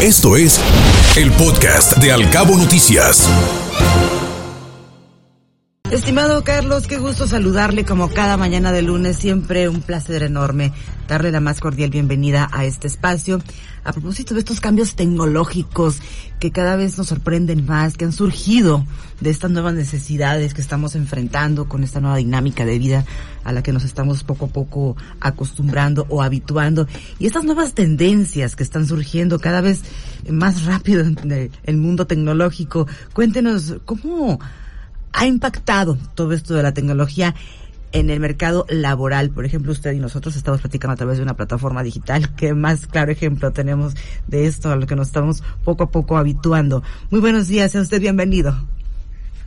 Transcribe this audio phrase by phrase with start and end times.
[0.00, 0.60] Esto es
[1.16, 3.28] el podcast de Alcabo Noticias.
[5.90, 10.74] Estimado Carlos, qué gusto saludarle como cada mañana de lunes, siempre un placer enorme
[11.08, 13.40] darle la más cordial bienvenida a este espacio.
[13.84, 16.02] A propósito de estos cambios tecnológicos
[16.40, 18.84] que cada vez nos sorprenden más, que han surgido
[19.22, 23.06] de estas nuevas necesidades que estamos enfrentando con esta nueva dinámica de vida
[23.42, 26.86] a la que nos estamos poco a poco acostumbrando o habituando
[27.18, 29.80] y estas nuevas tendencias que están surgiendo cada vez
[30.28, 32.86] más rápido en el mundo tecnológico.
[33.14, 34.38] Cuéntenos cómo
[35.12, 37.34] ha impactado todo esto de la tecnología
[37.92, 39.30] en el mercado laboral.
[39.30, 42.34] Por ejemplo, usted y nosotros estamos platicando a través de una plataforma digital.
[42.36, 43.94] ¿Qué más claro ejemplo tenemos
[44.26, 46.82] de esto a lo que nos estamos poco a poco habituando?
[47.10, 48.56] Muy buenos días, sea usted bienvenido.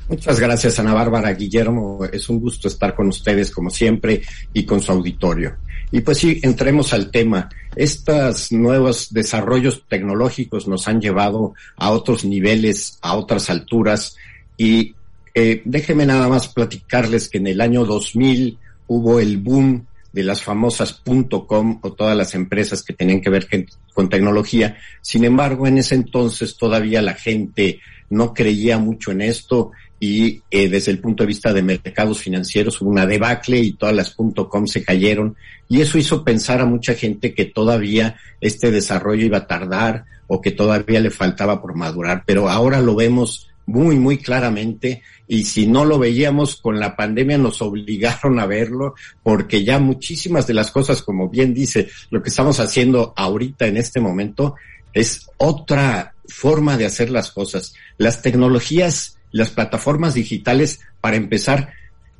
[0.09, 2.03] Muchas gracias, Ana Bárbara Guillermo.
[2.11, 4.21] Es un gusto estar con ustedes como siempre
[4.53, 5.55] y con su auditorio.
[5.89, 7.49] Y pues sí, entremos al tema.
[7.75, 14.17] Estos nuevos desarrollos tecnológicos nos han llevado a otros niveles, a otras alturas
[14.57, 14.95] y
[15.33, 20.41] eh, déjenme nada más platicarles que en el año 2000 hubo el boom de las
[20.41, 21.01] famosas
[21.47, 23.47] .com o todas las empresas que tenían que ver
[23.93, 24.77] con tecnología.
[25.01, 27.79] Sin embargo, en ese entonces todavía la gente
[28.09, 32.81] no creía mucho en esto y eh, desde el punto de vista de mercados financieros
[32.81, 35.35] hubo una debacle y todas las .com se cayeron
[35.69, 40.41] y eso hizo pensar a mucha gente que todavía este desarrollo iba a tardar o
[40.41, 45.67] que todavía le faltaba por madurar, pero ahora lo vemos muy, muy claramente y si
[45.67, 50.71] no lo veíamos con la pandemia nos obligaron a verlo porque ya muchísimas de las
[50.71, 54.55] cosas, como bien dice, lo que estamos haciendo ahorita en este momento
[54.93, 57.73] es otra forma de hacer las cosas.
[57.97, 61.73] Las tecnologías, las plataformas digitales, para empezar,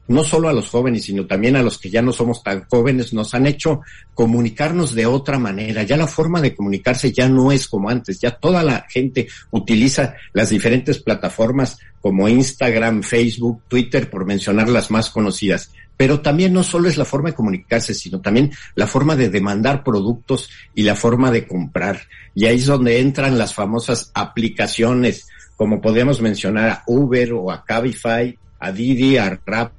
[0.07, 3.13] no solo a los jóvenes, sino también a los que ya no somos tan jóvenes,
[3.13, 3.81] nos han hecho
[4.13, 5.83] comunicarnos de otra manera.
[5.83, 10.15] Ya la forma de comunicarse ya no es como antes, ya toda la gente utiliza
[10.33, 15.71] las diferentes plataformas como Instagram, Facebook, Twitter, por mencionar las más conocidas.
[15.95, 19.83] Pero también no solo es la forma de comunicarse, sino también la forma de demandar
[19.83, 22.01] productos y la forma de comprar.
[22.33, 27.63] Y ahí es donde entran las famosas aplicaciones, como podemos mencionar a Uber o a
[27.63, 29.73] Cabify, a Didi, a Rap,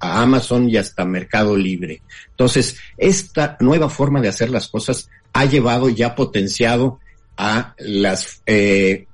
[0.00, 2.02] a Amazon y hasta Mercado Libre.
[2.30, 7.00] Entonces, esta nueva forma de hacer las cosas ha llevado y ha potenciado
[7.36, 9.06] a las, eh,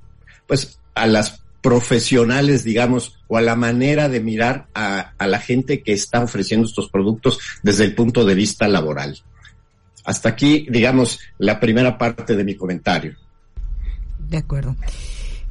[0.46, 5.82] pues, a las profesionales, digamos, o a la manera de mirar a, a la gente
[5.82, 9.18] que está ofreciendo estos productos desde el punto de vista laboral.
[10.04, 13.16] Hasta aquí, digamos, la primera parte de mi comentario.
[14.28, 14.74] De acuerdo.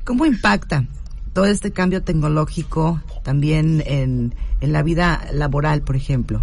[0.03, 0.85] ¿Cómo impacta
[1.33, 6.41] todo este cambio tecnológico también en, en la vida laboral, por ejemplo?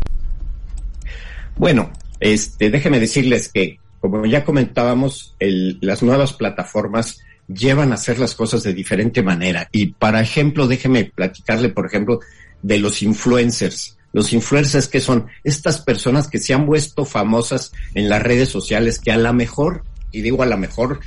[1.56, 1.90] Bueno,
[2.20, 8.34] este, déjeme decirles que, como ya comentábamos, el, las nuevas plataformas llevan a hacer las
[8.34, 9.68] cosas de diferente manera.
[9.72, 12.20] Y para ejemplo, déjeme platicarle, por ejemplo,
[12.62, 13.96] de los influencers.
[14.12, 18.98] Los influencers que son estas personas que se han vuelto famosas en las redes sociales,
[18.98, 21.00] que a la mejor, y digo a la mejor,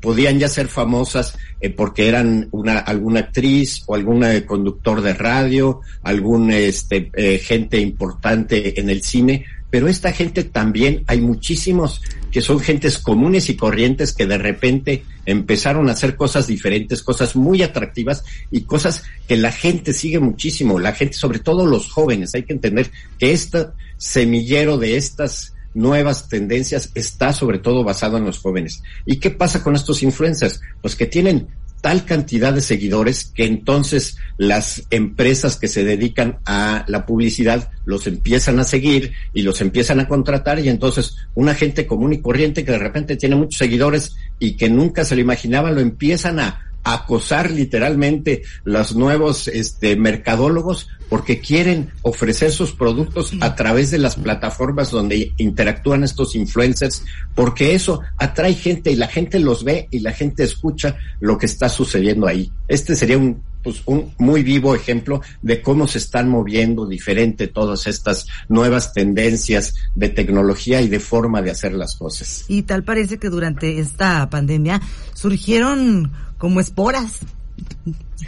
[0.00, 5.14] podían ya ser famosas eh, porque eran una alguna actriz o algún eh, conductor de
[5.14, 12.02] radio, algún este eh, gente importante en el cine, pero esta gente también hay muchísimos
[12.32, 17.36] que son gentes comunes y corrientes que de repente empezaron a hacer cosas diferentes, cosas
[17.36, 22.34] muy atractivas y cosas que la gente sigue muchísimo, la gente, sobre todo los jóvenes,
[22.34, 23.66] hay que entender que este
[23.96, 28.82] semillero de estas nuevas tendencias está sobre todo basado en los jóvenes.
[29.06, 30.60] ¿Y qué pasa con estos influencers?
[30.80, 31.48] Pues que tienen
[31.80, 38.06] tal cantidad de seguidores que entonces las empresas que se dedican a la publicidad los
[38.06, 42.64] empiezan a seguir y los empiezan a contratar y entonces una gente común y corriente
[42.64, 46.69] que de repente tiene muchos seguidores y que nunca se lo imaginaba lo empiezan a
[46.84, 54.14] acosar literalmente los nuevos este, mercadólogos porque quieren ofrecer sus productos a través de las
[54.14, 57.02] plataformas donde interactúan estos influencers,
[57.34, 61.46] porque eso atrae gente y la gente los ve y la gente escucha lo que
[61.46, 62.52] está sucediendo ahí.
[62.68, 67.88] Este sería un, pues, un muy vivo ejemplo de cómo se están moviendo diferente todas
[67.88, 72.44] estas nuevas tendencias de tecnología y de forma de hacer las cosas.
[72.46, 74.80] Y tal parece que durante esta pandemia
[75.14, 77.20] surgieron como esporas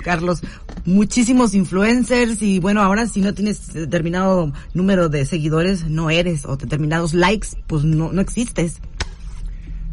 [0.03, 0.41] Carlos,
[0.85, 6.57] muchísimos influencers y bueno, ahora si no tienes determinado número de seguidores, no eres, o
[6.57, 8.77] determinados likes, pues no, no existes.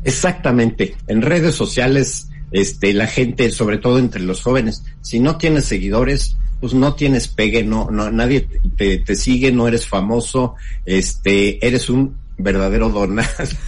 [0.03, 0.95] Exactamente.
[1.07, 6.37] En redes sociales, este, la gente, sobre todo entre los jóvenes, si no tienes seguidores,
[6.59, 10.55] pues no tienes pegue, no, no, nadie te, te sigue, no eres famoso,
[10.85, 13.19] este, eres un verdadero don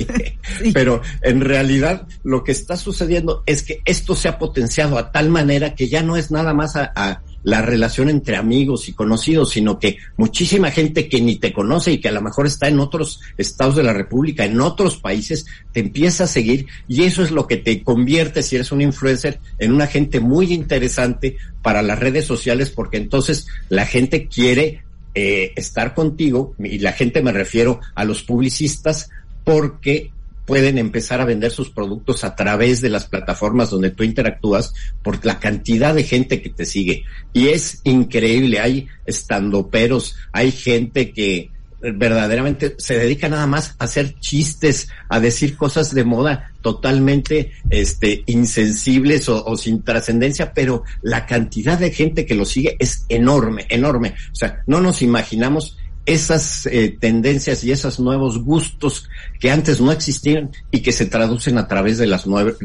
[0.74, 5.30] Pero en realidad lo que está sucediendo es que esto se ha potenciado a tal
[5.30, 9.80] manera que ya no es nada más a la relación entre amigos y conocidos, sino
[9.80, 13.20] que muchísima gente que ni te conoce y que a lo mejor está en otros
[13.38, 17.48] estados de la República, en otros países, te empieza a seguir y eso es lo
[17.48, 22.26] que te convierte, si eres un influencer, en una gente muy interesante para las redes
[22.26, 24.84] sociales, porque entonces la gente quiere
[25.16, 29.10] eh, estar contigo, y la gente me refiero a los publicistas,
[29.44, 30.12] porque
[30.46, 35.24] pueden empezar a vender sus productos a través de las plataformas donde tú interactúas por
[35.26, 37.06] la cantidad de gente que te sigue.
[37.32, 44.20] Y es increíble, hay estandoperos, hay gente que verdaderamente se dedica nada más a hacer
[44.20, 51.78] chistes, a decir cosas de moda totalmente este insensibles o, sin trascendencia, pero la cantidad
[51.78, 54.16] de gente que lo sigue es enorme, enorme.
[54.32, 59.08] O sea, no nos imaginamos esas eh, tendencias y esos nuevos gustos
[59.40, 62.56] que antes no existían y que se traducen a través de las nueve,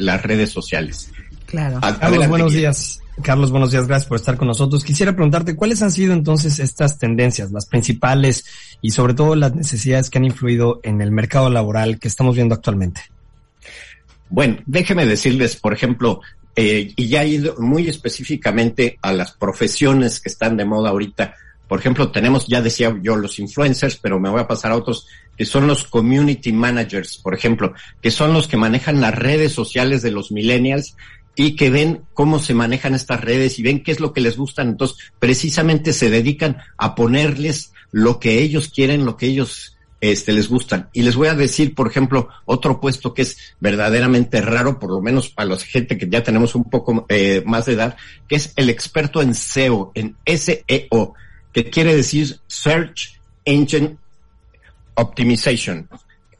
[0.00, 1.10] las redes sociales.
[1.56, 1.80] Claro.
[1.80, 3.00] Carlos, buenos días.
[3.22, 3.86] Carlos, buenos días.
[3.86, 4.84] Gracias por estar con nosotros.
[4.84, 8.44] Quisiera preguntarte cuáles han sido entonces estas tendencias, las principales
[8.82, 12.54] y sobre todo las necesidades que han influido en el mercado laboral que estamos viendo
[12.54, 13.00] actualmente.
[14.28, 16.20] Bueno, déjeme decirles, por ejemplo,
[16.54, 21.36] eh, y ya he ido muy específicamente a las profesiones que están de moda ahorita,
[21.68, 25.08] por ejemplo, tenemos, ya decía yo, los influencers, pero me voy a pasar a otros,
[25.36, 30.02] que son los community managers, por ejemplo, que son los que manejan las redes sociales
[30.02, 30.96] de los millennials
[31.36, 34.36] y que ven cómo se manejan estas redes y ven qué es lo que les
[34.36, 34.68] gustan.
[34.68, 40.48] Entonces, precisamente se dedican a ponerles lo que ellos quieren, lo que ellos este, les
[40.48, 40.88] gustan.
[40.92, 45.00] Y les voy a decir, por ejemplo, otro puesto que es verdaderamente raro, por lo
[45.00, 47.96] menos para la gente que ya tenemos un poco eh, más de edad,
[48.28, 51.14] que es el experto en SEO, en SEO
[51.52, 53.96] que quiere decir Search Engine
[54.94, 55.88] Optimization.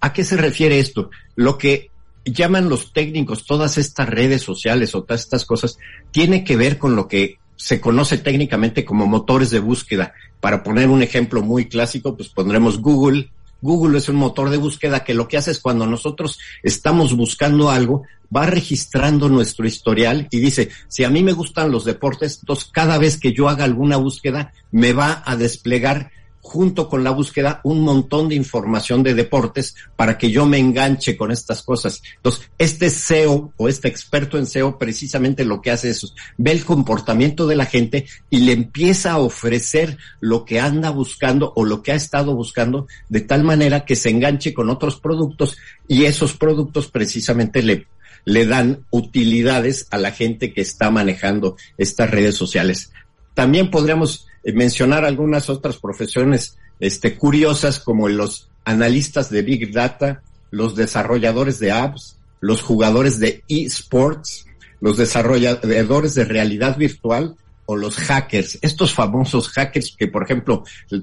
[0.00, 1.10] ¿A qué se refiere esto?
[1.36, 1.90] Lo que
[2.26, 5.78] llaman los técnicos todas estas redes sociales o todas estas cosas
[6.10, 10.12] tiene que ver con lo que se conoce técnicamente como motores de búsqueda.
[10.40, 13.30] Para poner un ejemplo muy clásico, pues pondremos Google,
[13.62, 17.70] Google es un motor de búsqueda que lo que hace es cuando nosotros estamos buscando
[17.70, 18.02] algo,
[18.34, 22.98] va registrando nuestro historial y dice, si a mí me gustan los deportes, entonces cada
[22.98, 26.10] vez que yo haga alguna búsqueda, me va a desplegar
[26.46, 31.16] junto con la búsqueda un montón de información de deportes para que yo me enganche
[31.16, 32.00] con estas cosas.
[32.18, 36.64] Entonces, este SEO o este experto en SEO precisamente lo que hace es ve el
[36.64, 41.82] comportamiento de la gente y le empieza a ofrecer lo que anda buscando o lo
[41.82, 45.56] que ha estado buscando de tal manera que se enganche con otros productos
[45.88, 47.88] y esos productos precisamente le
[48.24, 52.90] le dan utilidades a la gente que está manejando estas redes sociales.
[53.34, 60.76] También podríamos mencionar algunas otras profesiones este, curiosas como los analistas de Big Data, los
[60.76, 64.46] desarrolladores de apps, los jugadores de esports,
[64.80, 70.62] los desarrolladores de realidad virtual o los hackers, estos famosos hackers que, por ejemplo,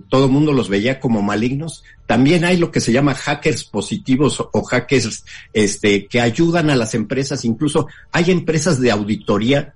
[0.10, 4.40] todo el mundo los veía como malignos, también hay lo que se llama hackers positivos
[4.40, 9.74] o hackers este, que ayudan a las empresas, incluso hay empresas de auditoría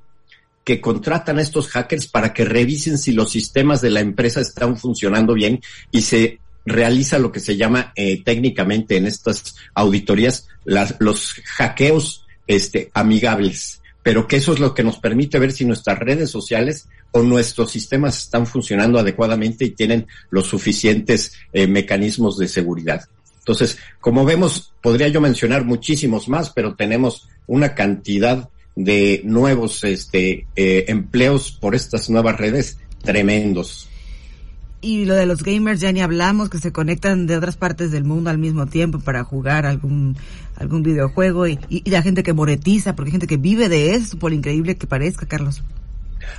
[0.67, 4.75] que contratan a estos hackers para que revisen si los sistemas de la empresa están
[4.75, 5.61] funcionando bien
[5.91, 12.91] y se realiza lo que se llama eh, técnicamente en estas auditorías los hackeos este,
[12.93, 13.81] amigables.
[14.03, 17.71] Pero que eso es lo que nos permite ver si nuestras redes sociales o nuestros
[17.71, 23.07] sistemas están funcionando adecuadamente y tienen los suficientes eh, mecanismos de seguridad.
[23.39, 30.45] Entonces, como vemos, podría yo mencionar muchísimos más, pero tenemos una cantidad de nuevos este,
[30.55, 33.89] eh, empleos por estas nuevas redes tremendos.
[34.79, 38.03] Y lo de los gamers ya ni hablamos, que se conectan de otras partes del
[38.03, 40.15] mundo al mismo tiempo para jugar algún,
[40.55, 44.19] algún videojuego y, y, la gente que monetiza, porque hay gente que vive de eso,
[44.19, 45.63] por increíble que parezca, Carlos.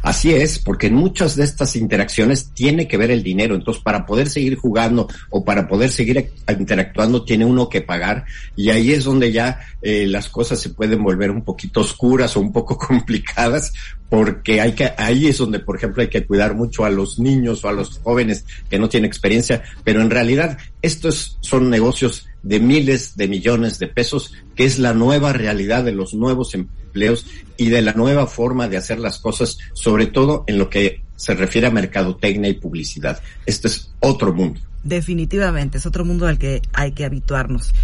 [0.03, 3.55] Así es, porque en muchas de estas interacciones tiene que ver el dinero.
[3.55, 8.25] Entonces, para poder seguir jugando o para poder seguir interactuando, tiene uno que pagar.
[8.57, 12.41] Y ahí es donde ya eh, las cosas se pueden volver un poquito oscuras o
[12.41, 13.73] un poco complicadas,
[14.09, 17.65] porque hay que, ahí es donde, por ejemplo, hay que cuidar mucho a los niños
[17.65, 19.63] o a los jóvenes que no tienen experiencia.
[19.85, 24.95] Pero en realidad, estos son negocios de miles de millones de pesos, que es la
[24.95, 26.55] nueva realidad de los nuevos
[26.89, 27.27] empleos
[27.57, 31.35] y de la nueva forma de hacer las cosas, sobre todo en lo que se
[31.35, 33.21] refiere a mercadotecnia y publicidad.
[33.47, 34.61] Este es otro mundo.
[34.85, 37.75] Definitivamente, es otro mundo al que hay que habituarnos,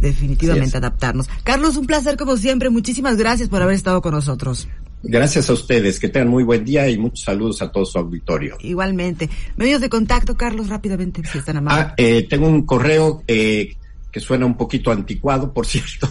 [0.00, 1.28] definitivamente adaptarnos.
[1.42, 4.68] Carlos, un placer como siempre, muchísimas gracias por haber estado con nosotros.
[5.02, 8.56] Gracias a ustedes, que tengan muy buen día y muchos saludos a todo su auditorio.
[8.60, 9.28] Igualmente.
[9.56, 11.86] Medios de contacto, Carlos, rápidamente, si están amables.
[11.88, 13.76] Ah, eh, tengo un correo eh,
[14.14, 16.08] que suena un poquito anticuado, por cierto,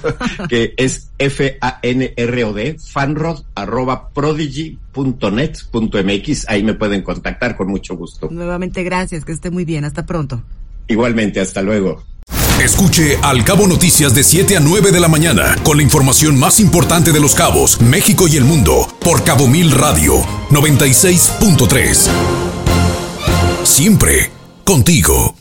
[0.49, 6.49] que es F-A-N-R-O-D, fanrod, arroba prodigy.net.mx.
[6.49, 8.27] Ahí me pueden contactar con mucho gusto.
[8.29, 9.85] Nuevamente, gracias, que esté muy bien.
[9.85, 10.43] Hasta pronto.
[10.89, 12.03] Igualmente, hasta luego.
[12.61, 16.59] Escuche Al Cabo Noticias de 7 a 9 de la mañana con la información más
[16.59, 20.15] importante de los cabos, México y el mundo por Cabo Mil Radio
[20.49, 22.09] 96.3.
[23.63, 24.29] Siempre
[24.65, 25.35] contigo.